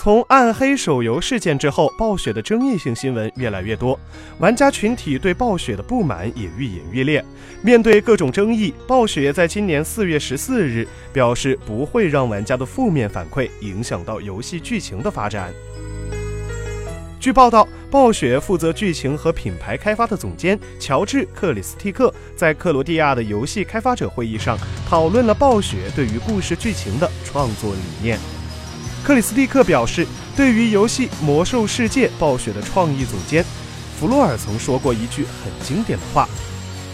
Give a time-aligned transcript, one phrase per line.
[0.00, 3.98] 从暗黑手游事件之后，暴雪的争议性新闻越来越多，
[4.38, 7.22] 玩家群体对暴雪的不满也愈演愈烈。
[7.62, 15.52] 面对各种争议，暴雪在今年四月十四日表示不会让玩家的负面反馈影响到游戏剧情的发展。
[17.18, 24.56] 据报道，暴雪负责剧情和品牌开发的总监乔治·克里斯蒂克在克罗地亚的游戏开发者会议上
[24.88, 28.16] 讨论了暴雪对于故事剧情的创作理念。
[29.04, 33.44] 克里斯蒂克表示，对于游戏《魔兽世界》，暴雪的创意总监
[33.98, 36.28] 弗洛尔曾说过一句很经典的话。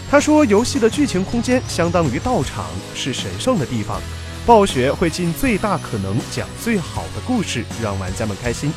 [0.09, 3.99] 他说：“游戏的剧情空间相当于道场，是神圣的地方。
[4.45, 8.71] 暴雪会尽最大可能讲最好的故事，让玩家们开心。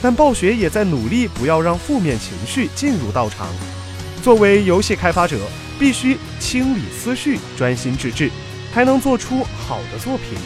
[0.00, 3.46] 但暴雪也在努力不要让负面情绪进入道场。
[4.22, 5.38] 作为游戏开发者，
[5.78, 8.30] 必须清理思绪，专心致志，
[8.72, 10.38] 才能做出好的作品。”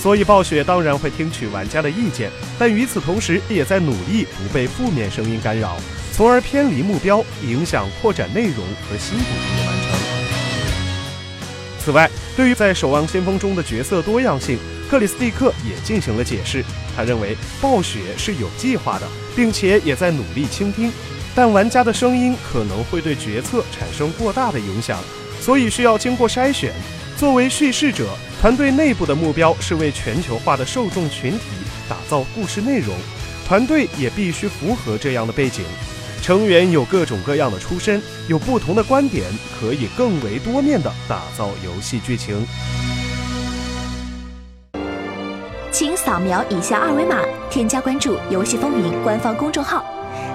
[0.00, 5.76] 所以，暴雪当然会听取玩家的意见，但与此同时，也在努力不被负面声音干扰，
[6.12, 9.98] 从而偏离目标，影响扩展内容和新主题的完成。
[11.84, 14.56] 此外，对于在《守望先锋》中的角色多样性，
[14.88, 16.64] 克里斯蒂克也进行了解释。
[16.96, 20.92] 他认为，暴雪是有计划的，并且也在努力倾听，
[21.34, 24.96] 但玩家的声音可能会对决策产生过大的影响，
[25.40, 26.72] 所以需要经过筛选。
[27.16, 28.08] 作为叙事者，
[28.40, 31.40] 团队内部的目标是为全球化的受众群体
[31.88, 32.94] 打造故事内容，
[33.44, 35.64] 团队也必须符合这样的背景。
[36.22, 39.24] 成员有各种各样的出身，有不同的观点，
[39.58, 42.46] 可以更为多面的打造游戏剧情。
[45.72, 47.16] 请扫描以下二维码，
[47.50, 49.84] 添加关注“游戏风云”官方公众号，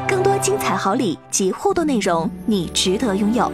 [0.06, 3.50] 更多精彩好礼及互动内容，你值得拥有。